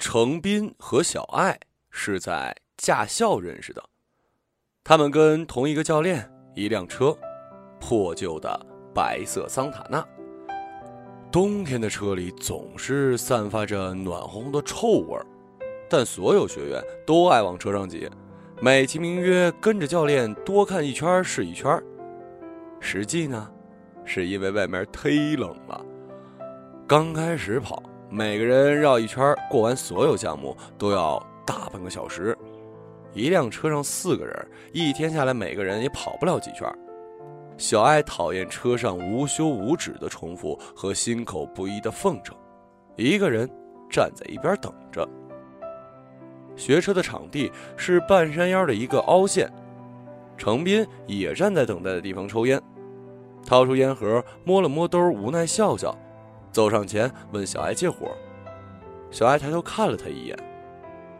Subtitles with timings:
[0.00, 3.84] 程斌和小爱是在驾校认识的，
[4.82, 7.14] 他们跟同一个教练，一辆车，
[7.78, 10.02] 破旧的白色桑塔纳。
[11.30, 15.26] 冬天的车里总是散发着暖烘烘的臭味儿，
[15.86, 18.08] 但所有学员都爱往车上挤，
[18.58, 21.78] 美其名曰跟着教练多看一圈是一圈。
[22.80, 23.52] 实际呢，
[24.06, 25.84] 是因为外面忒冷了。
[26.88, 27.82] 刚开始跑，
[28.12, 32.36] 每个人绕一圈过完所有项目都要大半个小时。
[33.14, 36.68] 一辆车上四个人，一天下来每个人也跑不了几圈。
[37.56, 42.36] 小爱讨厌车上无休无止的重复和心口不一的奉承，
[42.96, 43.48] 一个人
[43.88, 45.08] 站在一边等着。
[46.56, 49.48] 学车的场地是半山腰的一个凹陷，
[50.36, 52.60] 程斌也站在等待的地方抽烟，
[53.46, 55.96] 掏出烟盒摸了摸兜，无奈笑笑，
[56.52, 58.10] 走上前问小爱借火。
[59.10, 60.38] 小爱抬头看了他一眼，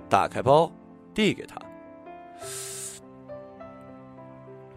[0.08, 0.70] 打开包
[1.12, 1.56] 递给他。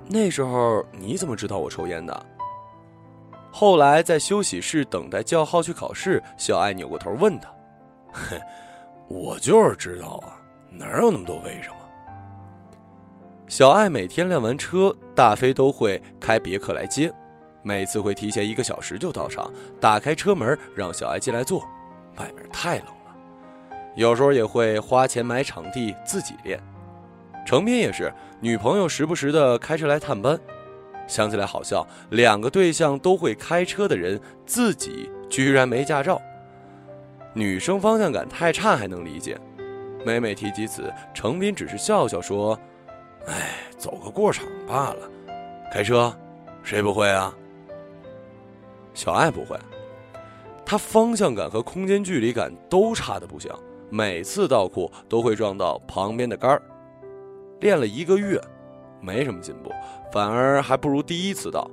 [0.08, 2.26] 那时候你怎么知道我抽烟的？
[3.52, 7.48] 后来在休息室等待叫号去考试，小爱扭过头问他
[8.12, 8.42] ：“哼，
[9.08, 11.76] 我就是知道啊，哪有那么多为什么？”
[13.48, 17.14] 小爱每天练完车，大飞都会开别克来接，
[17.64, 21.62] 每次会提前一个小时就到场，打开车门让小爱进来坐。
[22.18, 23.16] 外面太冷了，
[23.96, 26.62] 有时候也会花钱买场地自己练。
[27.46, 30.40] 程斌也是，女朋友时不时的开车来探班，
[31.08, 31.86] 想起来好笑。
[32.12, 36.22] 两个对象都会开车的人，自己居然没驾照。
[37.34, 39.38] 女生方向感太差还能理解，
[40.06, 42.58] 每每提及此，程斌只是笑笑说
[43.26, 45.10] ：“哎，走个过场罢了。
[45.74, 46.16] 开车，
[46.62, 47.34] 谁不会啊？”
[48.94, 49.58] 小爱不会，
[50.66, 53.52] 她方向感和空间距离感都差的不行，
[53.90, 56.62] 每次倒库都会撞到旁边的杆儿。
[57.60, 58.40] 练了一个月，
[59.02, 59.72] 没什么进步，
[60.12, 61.70] 反而还不如第一次倒。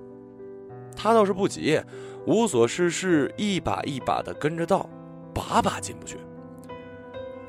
[0.97, 1.81] 他倒是不急，
[2.27, 4.89] 无所事事，一把一把的跟着倒，
[5.35, 6.19] 把把进不去。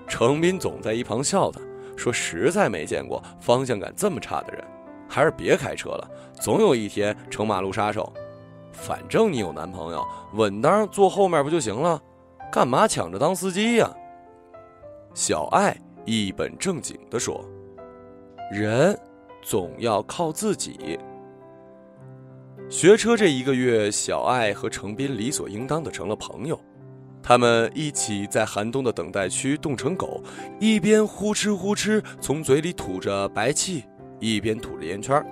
[0.07, 1.59] 程斌总在一旁笑他，
[1.95, 4.63] 说实在没见过方向感这么差的人，
[5.07, 8.11] 还是别开车了，总有一天成马路杀手。
[8.71, 12.01] 反正你有男朋友，稳当坐后面不就行了？
[12.51, 13.89] 干嘛抢着当司机呀？
[15.13, 17.45] 小爱一本正经的说。
[18.51, 18.97] 人
[19.41, 20.99] 总要靠自己。
[22.69, 26.59] 学车这一个月，小爱和程斌理所应当的成了朋友。
[27.23, 30.21] 他们一起在寒冬的等待区冻成狗，
[30.59, 33.85] 一边呼哧呼哧从嘴里吐着白气，
[34.19, 35.23] 一边吐着烟圈。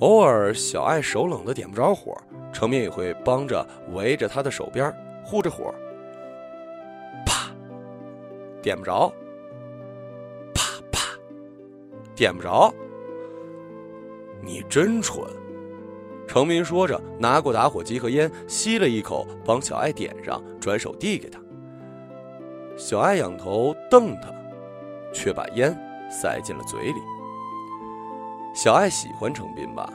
[0.00, 2.16] 偶尔，小爱手冷的点不着火，
[2.52, 4.92] 程明也会帮着围着他的手边
[5.24, 5.72] 护着火。
[7.24, 7.50] 啪，
[8.60, 9.12] 点不着。
[10.52, 11.00] 啪啪
[12.14, 12.74] 点不着，
[14.42, 15.24] 你真蠢。
[16.26, 21.40] 程明说着，拿过打火机和烟，吸了一口，帮小爱点上，转手递给他。
[22.76, 24.34] 小爱仰头瞪他，
[25.12, 25.72] 却把烟
[26.10, 27.00] 塞进了嘴里。
[28.54, 29.92] 小爱喜欢程斌吧？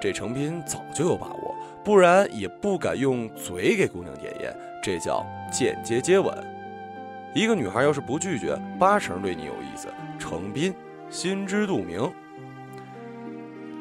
[0.00, 6.32] 这程斌早就有把握，不然也不敢用嘴给姑娘点烟，这叫间接接吻。
[7.34, 9.88] 一个女孩要是不拒绝，八成对你有意思。
[10.18, 10.72] 程斌。
[11.08, 12.08] 心知肚明，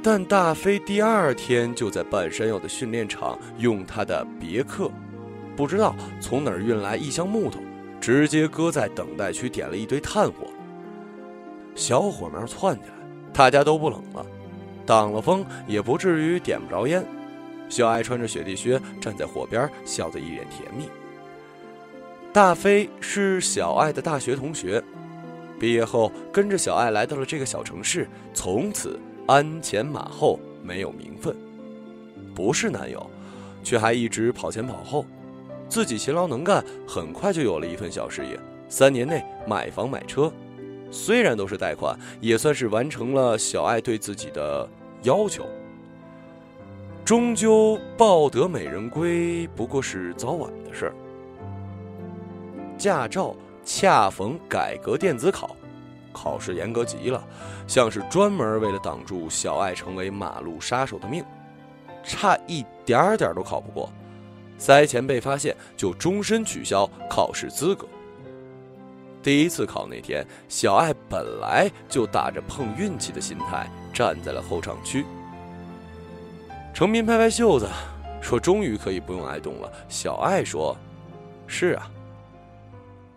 [0.02, 4.90] 但大飞第二天就在半山腰的训练场用他的别克，
[5.56, 7.60] 不知道从哪儿运来一箱木头，
[8.02, 10.48] 直接搁在等待区点了一堆炭火。
[11.76, 12.99] 小火苗窜起来，
[13.34, 14.26] 大家都不冷了，
[14.86, 17.04] 挡了风也不至于点不着烟。
[17.70, 20.90] 小爱穿着雪地靴站在火边，笑得一脸甜蜜。
[22.34, 24.84] 大飞是小爱的大学同学。
[25.60, 31.36] 毕业后，跟着小爱来到了这个小城市，从此鞍前马后，没有名分，
[32.34, 33.10] 不是男友，
[33.64, 35.06] 却还一直跑前跑后，
[35.68, 40.32] 自己勤劳能干，很快就有了一份小事业，三年内买房买车，
[40.92, 44.68] 虽然都是贷款，也算是完成了小爱对自己的
[45.04, 45.46] 要求。
[47.06, 50.94] 终究抱得美人归，不过是早晚的事儿。
[52.78, 53.36] 驾照。
[53.66, 55.56] 恰逢改革电子考，
[56.12, 57.24] 考试严格极了，
[57.68, 61.24] 像是专门为了挡住小爱成为马路杀手的命，
[62.04, 63.92] 差一点点都考不过，
[64.58, 67.86] 塞钱被发现就终身取消考试资格。
[69.22, 75.06] 第一次考那天，小爱本来就打着碰运气的心态站在了候场区。
[76.74, 77.68] 程斌拍拍袖子，
[78.22, 80.76] 说：“终于可以不用挨冻了。”小爱说
[81.48, 81.92] ：“是啊。”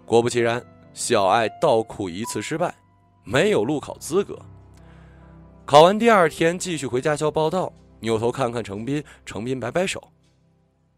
[0.04, 0.60] 果不其然，
[0.92, 2.74] 小爱倒库一次失败，
[3.22, 4.36] 没有路考资格。
[5.64, 10.02] 考完第二天，继续回驾校报道，扭头看看程斌，程斌摆摆手：“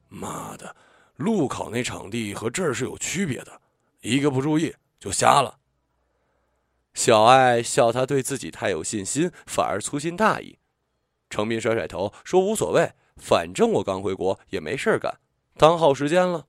[0.09, 0.75] 妈的，
[1.17, 3.61] 路考那场地和这儿是有区别的，
[4.01, 4.75] 一个不注意
[5.05, 5.59] 就瞎了。”
[6.95, 10.59] 小爱笑他对自己太有信心，反而粗心大意。
[11.29, 15.19] 程斌甩甩头说：“无所谓，反正我刚回国也没事干，
[15.57, 16.47] 当好时间了。”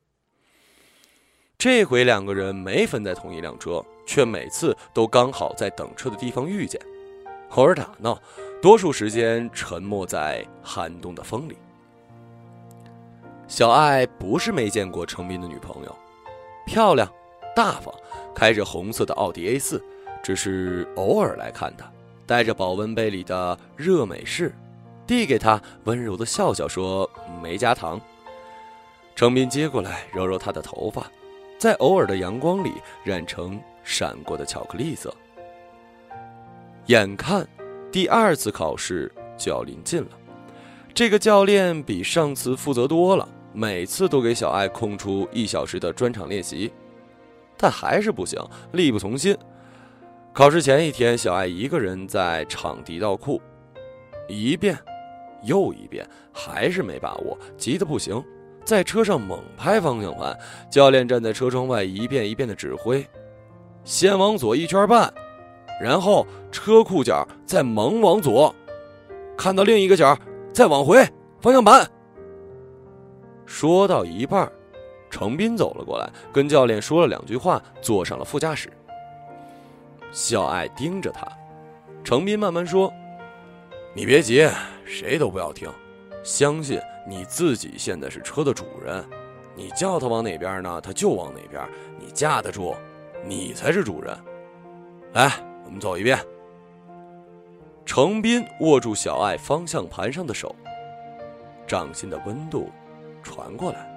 [1.57, 6.79] 这回两个人没分在同一辆车，却每次都刚好在等车的地方遇见，
[7.51, 8.21] 偶尔打闹，
[8.61, 11.57] 多数时间沉默在寒冬的风里。
[13.47, 15.95] 小爱不是没见过程斌的女朋友，
[16.67, 17.11] 漂亮、
[17.55, 17.91] 大方，
[18.35, 19.81] 开着红色的奥迪 A 四，
[20.21, 21.89] 只是偶尔来看他，
[22.27, 24.53] 带着保温杯里的热美式，
[25.07, 27.09] 递给他，温柔的笑笑说
[27.41, 27.99] ：“没加糖。”
[29.15, 31.09] 程斌接过来，揉揉她的头发。
[31.57, 35.15] 在偶尔的阳光里染成闪过的巧克力色。
[36.87, 37.47] 眼看
[37.89, 40.09] 第二次考试就要临近了，
[40.93, 46.73] 这个教练比上次负责多了，每次都给小爱空出一小时的专场练习，
[47.57, 48.39] 但还是不行，
[48.71, 49.37] 力不从心。
[50.33, 53.41] 考试前一天，小爱一个人在场地倒库，
[54.27, 54.77] 一遍
[55.43, 58.21] 又一遍，还是没把握，急得不行。
[58.65, 60.37] 在车上猛拍方向盘，
[60.71, 63.05] 教练站在车窗外一遍一遍的指挥：
[63.83, 65.13] 先往左一圈半，
[65.79, 68.53] 然后车库角再猛往左，
[69.37, 70.17] 看到另一个角
[70.51, 71.07] 再往回
[71.39, 71.87] 方向盘。
[73.45, 74.51] 说到一半，
[75.15, 78.69] 程斌走了过来，跟教练说了两句话，坐上了副驾驶。
[80.11, 81.25] 小爱盯着他，
[82.03, 82.91] 程斌慢慢说
[83.95, 84.45] ：“你别急，
[84.83, 85.71] 谁都不要听，
[86.21, 89.01] 相信。”你自己现在是车的主人，
[89.55, 91.65] 你叫他往哪边呢，他就往哪边。
[91.97, 92.75] 你架得住，
[93.23, 94.13] 你才是主人。
[95.13, 95.31] 来，
[95.63, 96.19] 我们走一遍。
[97.85, 100.53] 程斌握住小爱方向盘上的手，
[101.65, 102.69] 掌心的温度
[103.23, 103.87] 传过来，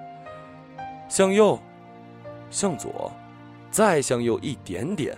[1.09, 1.59] 向右，
[2.49, 3.11] 向左，
[3.69, 5.17] 再向右一点点，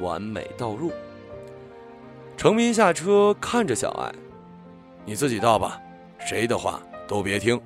[0.00, 0.92] 完美倒入。
[2.36, 4.12] 程斌下车看着小艾，
[5.06, 5.80] 你自己倒吧，
[6.18, 6.82] 谁的话？
[7.06, 7.60] 都别听。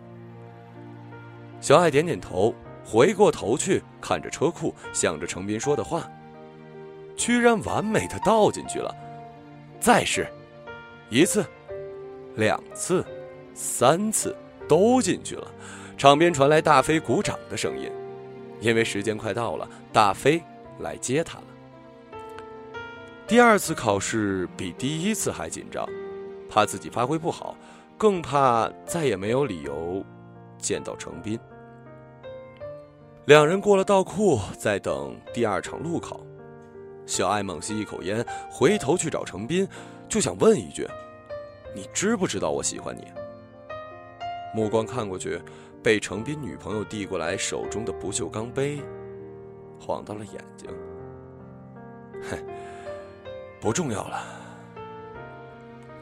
[1.60, 2.54] 小艾点点头，
[2.84, 6.10] 回过头去看着车库，想着程斌说的话，
[7.16, 8.94] 居然完美的倒进去了。
[9.78, 10.26] 再试，
[11.08, 11.46] 一次，
[12.34, 13.04] 两次，
[13.54, 14.36] 三次，
[14.68, 15.48] 都进去了。
[15.96, 17.90] 场边传来大飞鼓掌的声音，
[18.60, 20.42] 因为时间快到了，大飞
[20.80, 21.44] 来接他了。
[23.26, 25.88] 第二次考试比第一次还紧张，
[26.50, 27.56] 怕自己发挥不好。
[27.98, 30.04] 更怕再也没有理由
[30.58, 31.40] 见到程斌。
[33.24, 36.20] 两人过了道库，在等第二场路考。
[37.06, 39.66] 小艾猛吸一口烟，回头去找程斌，
[40.10, 40.86] 就想问一句
[41.74, 43.06] ：“你知不知道我喜欢你？”
[44.54, 45.40] 目光看过去，
[45.86, 48.80] 被程斌女朋友递过来手中的不锈钢杯
[49.78, 50.68] 晃到了眼睛。
[52.28, 52.36] 哼，
[53.60, 54.20] 不重要了。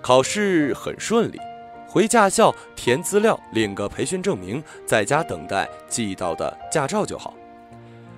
[0.00, 1.38] 考试很顺利。
[1.86, 7.34] 回驾校填资料，领个培训证明，在家等待寄到的驾照就好。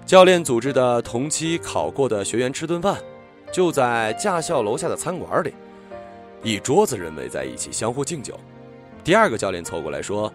[0.06, 2.96] 教练组织的同期考过的学员吃顿饭，
[3.50, 5.52] 就在驾校楼下的餐馆里，
[6.44, 8.38] 一桌子人围在一起相互敬酒。
[9.02, 10.32] 第二个教练凑过来说：“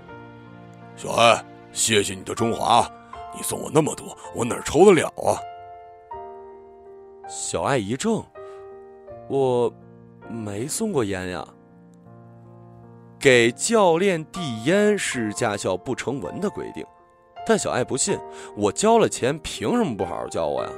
[0.96, 2.88] 小爱，谢谢你的中华，
[3.36, 5.40] 你送我那么多，我哪抽得了啊？”
[7.28, 8.24] 小爱一怔
[9.30, 9.74] ：“我
[10.30, 11.48] 没送过烟呀。”
[13.18, 16.86] 给教练递烟是驾校不成文的规定，
[17.46, 18.20] 但小爱不信，
[18.58, 20.70] 我交了钱，凭什么不好好教我呀？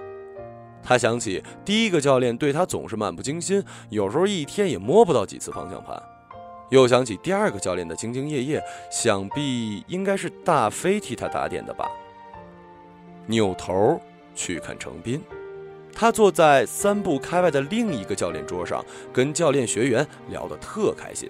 [0.84, 6.02] 他想起第一个教练对他总是漫不经心，有时候一天也摸不到几次方向盘，
[6.70, 11.90] 又想起第二个教练的兢兢业业，想必应该是大飞替他打点的吧。
[13.28, 14.02] 扭头
[14.34, 15.22] 去看程斌，
[15.94, 21.30] 他坐在三步开外的另一个教练桌上，跟教练学员聊得特开心。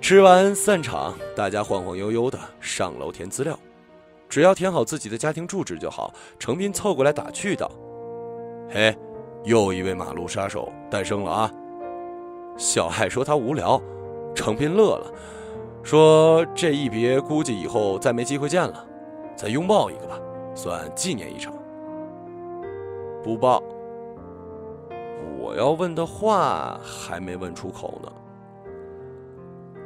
[0.00, 3.58] 吃完散场，大家晃晃悠悠的上楼填资料，
[4.28, 6.14] 只要填好自己的家庭住址就好。
[6.38, 7.68] 程斌凑过来打趣道
[8.70, 8.96] ：“嘿，
[9.44, 11.52] 又一位马路杀手诞生了啊！”
[12.56, 13.80] 小爱说他无聊，
[14.34, 15.12] 程斌乐了，
[15.82, 18.86] 说这一别估计以后再没机会见了，
[19.36, 20.18] 再拥抱一个吧，
[20.54, 21.52] 算纪念一场。
[23.22, 23.62] 不抱。
[25.38, 28.12] 我要问的话还没问出口呢。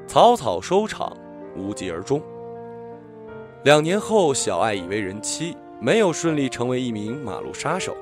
[0.07, 1.17] 草草收场，
[1.57, 2.23] 无疾而终。
[3.65, 7.95] 两年后，小爱已为人妻，没有顺利成为一名马路杀手，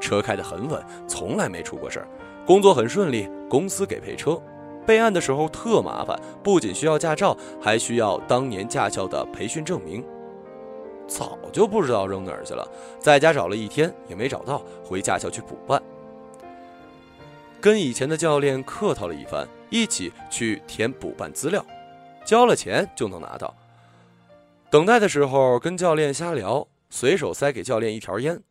[0.00, 2.08] 车开得很稳，从来没出过事儿，
[2.44, 4.40] 工作很顺利，公司给配车。
[4.84, 10.04] 备案的时候特麻烦，不仅需要驾照，还需要当年驾校的培训证明。
[11.06, 12.66] 早就不知道扔哪儿去了，
[12.98, 15.80] 在家找了一天也没找到，回驾校去补办。
[17.60, 21.64] 跟以前的教练客套了一番，一起去填补办资料，
[22.24, 23.54] 交了钱就能拿到。
[24.68, 28.42] 等待的时候跟教练瞎聊，随手塞给教练一条烟。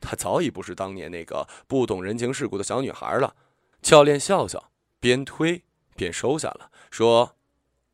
[0.00, 3.34] 她早已不是当年那个不懂人情世故的小女孩了。
[3.82, 4.70] 教练笑笑。
[4.98, 5.62] 边推
[5.94, 7.36] 边收下了，说：“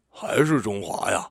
[0.09, 1.31] 还是中华呀，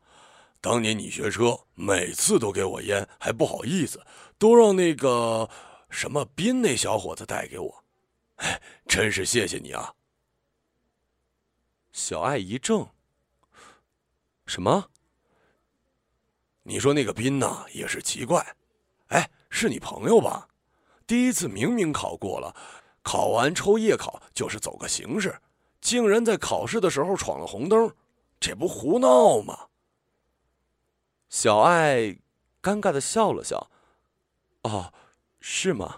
[0.59, 4.05] 当年你学车，每次都给我烟，还不好意思，
[4.37, 5.49] 都让那个
[5.89, 7.83] 什么斌那小伙子带给我。
[8.35, 9.95] 哎，真是谢谢你啊。”
[11.93, 12.89] 小爱一怔
[14.45, 14.91] ：“什么？
[16.63, 18.55] 你说那个斌呐，也是奇怪。
[19.07, 20.47] 哎，是你朋友吧？
[21.11, 22.55] 第一次明明考过了，
[23.01, 25.35] 考完抽夜考就是走个形式。”
[25.81, 27.93] 竟然在考试的时候闯了红灯，
[28.39, 29.67] 这不胡闹吗？
[31.27, 32.15] 小爱
[32.61, 33.69] 尴尬的笑了笑。
[34.63, 34.93] 哦，
[35.41, 35.97] 是吗？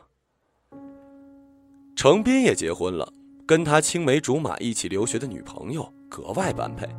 [1.95, 3.13] 程斌也结婚了，
[3.45, 6.89] 跟他青梅竹马一起留学的女朋友格外般配。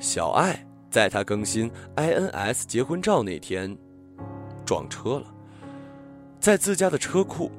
[0.00, 3.76] 小爱在他更新 INS 结婚照那天
[4.64, 5.34] 撞车了，
[6.40, 7.50] 在自家的车库，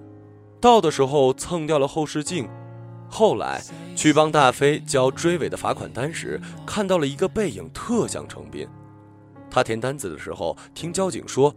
[0.61, 2.47] 到的时候蹭掉了后视镜。
[3.09, 3.61] 后来
[3.95, 8.67] 去帮大飞交追尾的罚款单时，看到了一个背影，特像程斌。
[9.49, 11.53] 他填单子的时候，听交警说：“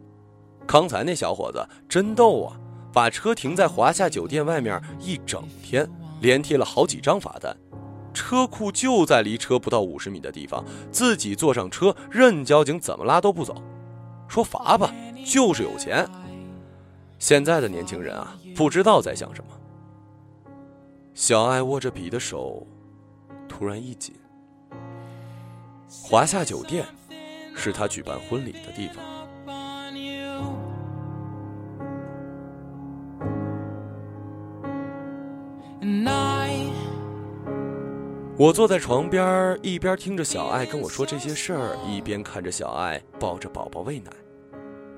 [0.66, 2.56] 刚才那小伙子真逗啊，
[2.90, 5.86] 把车停在华夏酒店外面一整天，
[6.20, 7.54] 连贴了好几张罚单。
[8.14, 13.62] 车库就在离车不到五十米的地方，自己坐上车，任交警怎么拉都不走，
[14.26, 14.90] 说罚吧，
[15.26, 16.08] 就是有钱。
[17.22, 19.50] 现在的年轻人啊，不知道在想什么。”
[21.14, 22.66] 小爱握着笔的手
[23.48, 24.12] 突然一紧。
[25.88, 26.84] 华夏酒店
[27.54, 28.96] 是他举办婚礼的地方。
[38.36, 44.10] 我坐在床边，一边听着小爱跟我说这些事儿，一边看着小爱抱着宝宝喂奶。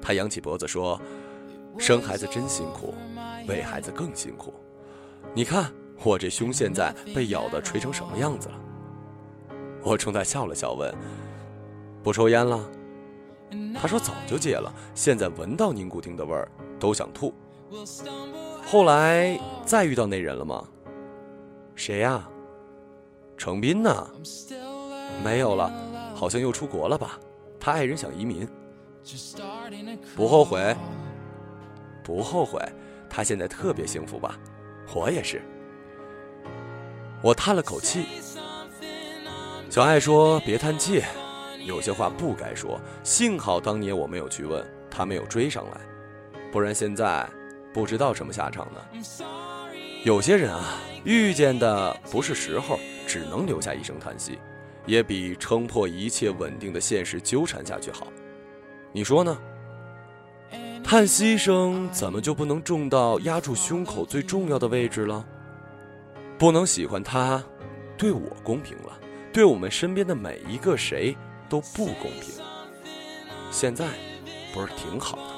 [0.01, 0.99] 他扬起脖子说
[1.79, 2.95] ：“生孩子真辛苦，
[3.49, 4.53] 喂孩子更辛苦。
[5.35, 8.61] 你看。”我这胸现在被咬得垂成什么样子了？
[9.81, 10.93] 我冲他笑了笑，问
[12.03, 12.69] ：“不抽烟了？”
[13.81, 16.51] 他说：“早就戒了，现在闻到尼古丁的味儿
[16.81, 17.33] 都想吐。”
[18.67, 20.67] 后来再遇到那人了吗？
[21.77, 22.29] 谁呀？
[23.39, 24.11] 程斌呢？
[25.23, 25.73] 没有了，
[26.15, 27.19] 好像又出国了吧？
[27.61, 28.47] 他爱人想移民。
[30.17, 30.77] 不后悔？
[32.05, 32.61] 不后悔。
[33.11, 34.39] 他现在特别幸福吧？
[34.95, 35.43] 我也是。
[37.23, 38.07] 我叹了口气，
[39.71, 41.03] 小爱说：“别叹气，
[41.65, 42.79] 有些话不该说。
[43.03, 45.81] 幸好当年我没有去问，他没有追上来，
[46.53, 47.27] 不然现在
[47.73, 48.81] 不知道什么下场呢。
[50.05, 54.39] 有些人啊，遇见的不是时候，只能留下一声叹息，
[54.85, 58.09] 也比撑破一切稳定的现实纠缠下去好。
[58.93, 59.37] 你说呢？
[60.85, 65.27] 叹息声怎么就不能重到压住胸口最重要的位置了？”
[66.39, 67.43] 不能喜欢他，
[67.97, 68.99] 对我公平了，
[69.33, 71.17] 对我们身边的每一个谁
[71.49, 72.35] 都不公平。
[73.51, 73.87] 现在
[74.53, 75.31] 不是挺好的吗？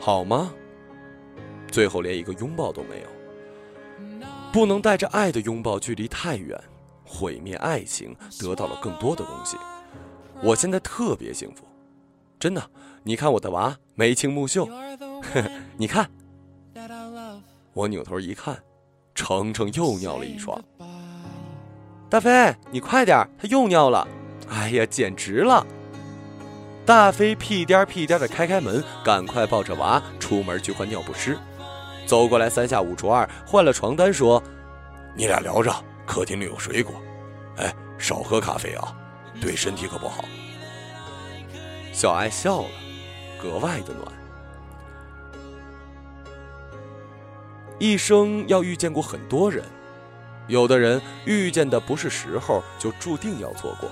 [0.00, 0.52] 好吗？
[1.70, 4.18] 最后连一个拥抱都没有。
[4.50, 6.58] 不能带着爱的拥抱，距离太远，
[7.04, 9.58] 毁灭爱情，得到了更多的东西。
[10.42, 11.67] 我现在特别幸福，
[12.38, 12.70] 真的。
[13.02, 16.10] 你看我的娃眉清目秀，呵呵，你看。
[17.72, 18.56] 我扭头一看。
[19.14, 20.62] 程程又尿了一床，
[22.08, 24.06] 大飞，你快点，他又尿了！
[24.48, 25.66] 哎呀，简直了！
[26.86, 31.36] 大飞屁颠屁颠的开开门，赶快抱着娃出门去换尿不湿。
[32.06, 34.40] 走过来，三下五除二换了床单，说
[35.16, 35.74] ：“你俩聊着，
[36.06, 36.94] 客厅里有水果，
[37.56, 38.94] 哎，少喝咖啡啊，
[39.40, 40.24] 对身体可不好。”
[41.98, 42.68] 小爱笑了，
[43.42, 44.06] 格外的暖。
[47.80, 49.64] 一生要遇见过很多人，
[50.46, 53.90] 有的人遇见的不是时候，就注定要错过。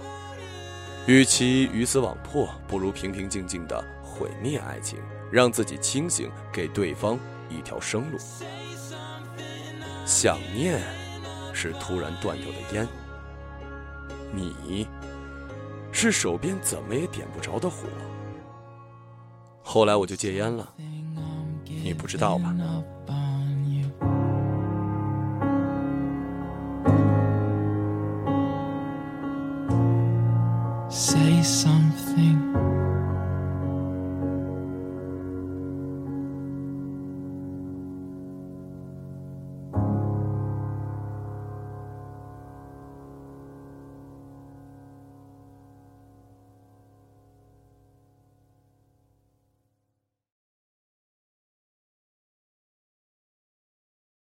[1.08, 8.18] 与其鱼死网破，不如平平静静的毁灭爱情，让自己清醒，给对方一条生路。
[10.04, 10.80] 想念，
[11.52, 12.86] 是突然断掉的烟。
[14.30, 14.86] 你，
[15.96, 17.88] 是手边怎么也点不着的火。
[19.62, 20.68] 后来我就戒烟了，
[21.64, 22.54] 你不知道吧